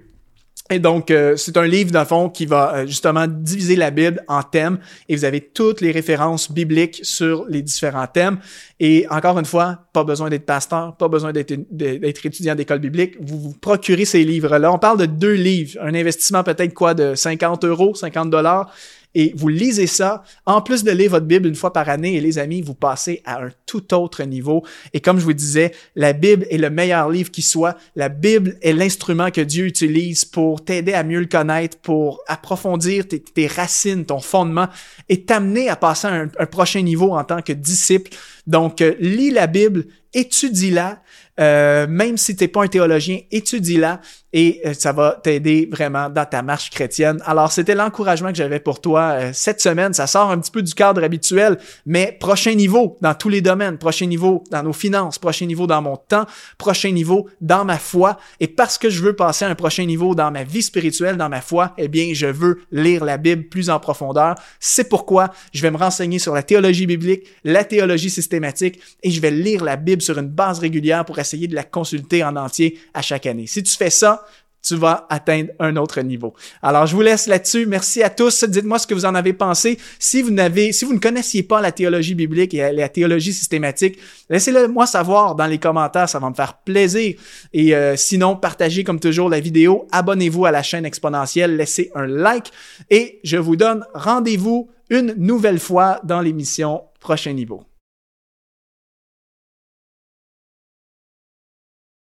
Et 0.71 0.79
donc, 0.79 1.11
euh, 1.11 1.37
c'est 1.37 1.57
un 1.59 1.67
livre, 1.67 1.91
dans 1.91 2.07
fond, 2.07 2.31
qui 2.31 2.47
va 2.47 2.87
justement 2.87 3.27
diviser 3.27 3.77
la 3.77 3.91
Bible 3.91 4.25
en 4.29 4.43
thèmes 4.43 4.79
et 5.09 5.17
vous 5.17 5.25
avez 5.27 5.41
toutes 5.41 5.83
les 5.83 5.91
références 5.91 6.51
bibliques 6.51 7.01
sur 7.03 7.45
les 7.49 7.61
différents 7.61 8.07
thèmes. 8.07 8.39
Et 8.81 9.05
encore 9.11 9.39
une 9.39 9.45
fois, 9.45 9.81
pas 9.93 10.05
besoin 10.05 10.31
d'être 10.31 10.47
pasteur, 10.47 10.97
pas 10.97 11.09
besoin 11.09 11.33
d'être 11.33 11.53
étudiant 12.27 12.55
d'école 12.55 12.79
biblique. 12.79 13.17
Vous 13.21 13.39
vous 13.39 13.53
procurez 13.53 14.07
ces 14.07 14.25
livres-là. 14.25 14.73
On 14.73 14.79
parle 14.79 14.99
de 14.99 15.07
deux 15.07 15.35
livres. 15.35 15.79
Un 15.83 15.95
investissement 15.95 16.43
peut-être 16.43 16.73
quoi 16.73 16.95
de 16.95 17.15
50 17.15 17.65
euros, 17.65 17.95
50 17.95 18.31
dollars 18.31 18.73
et 19.15 19.33
vous 19.37 19.49
lisez 19.49 19.87
ça. 19.87 20.23
En 20.47 20.61
plus 20.61 20.85
de 20.85 20.91
lire 20.91 21.11
votre 21.11 21.27
Bible 21.27 21.49
une 21.49 21.55
fois 21.55 21.73
par 21.73 21.89
année, 21.89 22.15
et 22.15 22.21
les 22.21 22.39
amis, 22.39 22.63
vous 22.63 22.75
passez 22.75 23.23
à 23.25 23.43
un 23.43 23.51
tout 23.67 23.95
autre 23.95 24.23
niveau. 24.25 24.65
Et 24.93 25.01
comme 25.01 25.19
je 25.19 25.25
vous 25.25 25.33
disais, 25.33 25.73
la 25.95 26.13
Bible 26.13 26.47
est 26.51 26.59
le 26.59 26.71
meilleur 26.71 27.09
livre 27.11 27.31
qui 27.31 27.43
soit. 27.43 27.77
La 27.97 28.09
Bible 28.09 28.57
est 28.63 28.73
l'instrument 28.73 29.31
que 29.31 29.41
Dieu 29.41 29.67
utilise 29.67 30.25
pour 30.25 30.65
t'aider 30.65 30.93
à 30.95 31.05
mieux 31.05 31.21
le 31.21 31.27
connaître, 31.27 31.79
pour 31.79 32.23
approfondir 32.27 33.05
tes, 33.07 33.47
racines, 33.47 34.05
ton 34.05 34.21
fondement 34.21 34.69
et 35.09 35.25
t'amener 35.25 35.69
à 35.69 35.77
passer 35.77 36.09
à 36.09 36.13
un, 36.13 36.47
prochain 36.47 36.83
niveau 36.83 37.13
en 37.13 37.25
tant 37.25 37.43
que 37.43 37.53
disciple. 37.53 38.11
Donc, 38.47 38.81
euh, 38.81 38.95
lis 39.01 39.31
la 39.31 39.47
Bible, 39.47 39.87
étudie-la, 40.13 41.03
euh, 41.41 41.87
même 41.89 42.17
si 42.17 42.37
t'es 42.37 42.49
pas 42.49 42.65
un 42.65 42.69
théologien, 42.69 43.21
étudie-la 43.31 44.01
et 44.35 44.61
euh, 44.67 44.75
ça 44.75 44.91
va 44.93 45.21
t'aider 45.23 45.69
vraiment 45.71 46.11
dans 46.11 46.27
ta 46.27 46.43
marche 46.43 46.71
chrétienne. 46.71 47.23
Alors, 47.25 47.53
c'était 47.53 47.77
l'encouragement 47.77 48.31
que 48.31 48.35
j'avais 48.35 48.59
pour 48.59 48.81
toi 48.81 49.13
euh, 49.13 49.31
cette 49.33 49.61
semaine. 49.61 49.95
Ça 49.95 50.09
sort 50.09 50.33
un 50.33 50.39
petit 50.39 50.51
peu 50.51 50.61
du 50.61 50.75
cadre 50.75 51.05
habituel, 51.05 51.57
mais 51.87 52.17
prochain 52.19 52.55
niveau 52.55 52.99
dans 53.01 53.15
tous 53.15 53.29
les 53.29 53.41
domaines, 53.41 53.79
prochain 53.79 54.07
niveau 54.07 54.43
dans 54.51 54.65
nos 54.65 54.73
finances, 54.73 55.21
prochain 55.21 55.47
niveau 55.47 55.69
dans 55.69 55.81
mon 55.81 55.97
temps, 55.97 56.27
prochain 56.59 56.91
niveau 56.91 57.29
dans 57.41 57.65
ma 57.65 57.79
foi. 57.79 58.19
Et 58.41 58.49
parce 58.49 58.77
que 58.77 58.91
je 58.91 59.03
veux 59.03 59.15
passer 59.15 59.45
à 59.45 59.49
un 59.49 59.55
prochain 59.55 59.85
niveau 59.85 60.17
dans 60.17 60.33
ma 60.33 60.43
vie 60.43 60.63
spirituelle, 60.63 61.17
dans 61.17 61.29
ma 61.29 61.41
foi, 61.41 61.73
eh 61.79 61.87
bien, 61.87 62.11
je 62.13 62.27
veux 62.27 62.61
lire 62.73 63.05
la 63.05 63.19
Bible 63.19 63.45
plus 63.45 63.71
en 63.71 63.79
profondeur. 63.79 64.35
C'est 64.59 64.89
pourquoi 64.89 65.31
je 65.53 65.63
vais 65.63 65.71
me 65.71 65.77
renseigner 65.77 66.19
sur 66.19 66.35
la 66.35 66.43
théologie 66.43 66.87
biblique, 66.87 67.29
la 67.45 67.63
théologie 67.63 68.11
systématique 68.11 68.81
et 69.05 69.13
je 69.13 69.21
vais 69.21 69.31
lire 69.31 69.63
la 69.63 69.77
Bible 69.77 70.03
sur 70.03 70.19
une 70.19 70.27
base 70.27 70.59
régulière 70.59 71.05
pour 71.05 71.21
essayer 71.21 71.47
de 71.47 71.55
la 71.55 71.63
consulter 71.63 72.25
en 72.25 72.35
entier 72.35 72.81
à 72.95 73.01
chaque 73.01 73.27
année. 73.27 73.47
Si 73.47 73.63
tu 73.63 73.77
fais 73.77 73.91
ça, 73.91 74.24
tu 74.65 74.77
vas 74.77 75.07
atteindre 75.11 75.51
un 75.61 75.77
autre 75.77 76.01
niveau. 76.01 76.35
Alors, 76.63 76.87
je 76.87 76.97
vous 76.97 77.03
laisse 77.03 77.27
là-dessus. 77.27 77.67
Merci 77.67 78.03
à 78.03 78.11
tous. 78.11 78.45
Dites-moi 78.45 78.79
ce 78.79 78.87
que 78.87 78.95
vous 78.95 79.05
en 79.05 79.15
avez 79.15 79.35
pensé. 79.35 79.79
Si 79.99 80.23
vous 80.23 80.31
n'avez, 80.31 80.73
si 80.73 80.85
vous 80.85 80.95
ne 80.95 80.99
connaissiez 80.99 81.43
pas 81.43 81.61
la 81.61 81.71
théologie 81.71 82.15
biblique 82.15 82.55
et 82.55 82.73
la 82.73 82.89
théologie 82.89 83.33
systématique, 83.33 83.99
laissez-le 84.31 84.69
moi 84.69 84.87
savoir 84.87 85.35
dans 85.35 85.47
les 85.47 85.59
commentaires. 85.59 86.09
Ça 86.09 86.19
va 86.19 86.31
me 86.31 86.35
faire 86.35 86.55
plaisir. 86.59 87.15
Et 87.53 87.75
euh, 87.75 87.95
sinon, 87.97 88.37
partagez 88.37 88.85
comme 88.85 89.01
toujours 89.01 89.29
la 89.29 89.41
vidéo. 89.41 89.87
Abonnez-vous 89.93 90.47
à 90.47 90.51
la 90.51 90.63
chaîne 90.63 90.87
exponentielle. 90.87 91.57
Laissez 91.57 91.91
un 91.95 92.07
like. 92.07 92.51
Et 92.91 93.21
je 93.23 93.37
vous 93.37 93.57
donne 93.57 93.85
rendez-vous 93.93 94.71
une 94.89 95.15
nouvelle 95.19 95.59
fois 95.59 96.01
dans 96.05 96.21
l'émission 96.21 96.83
Prochain 97.01 97.35
Niveau. 97.35 97.65